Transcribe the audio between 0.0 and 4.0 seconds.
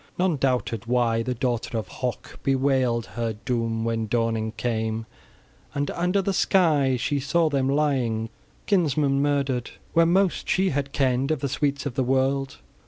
None doubted why the daughter of Hoc bewailed her doom